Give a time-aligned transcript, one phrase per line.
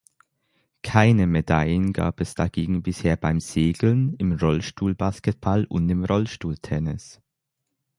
[0.81, 7.21] Keine Medaillen gab es dagegen bisher beim Segeln, im Rollstuhlbasketball und im Rollstuhltennis.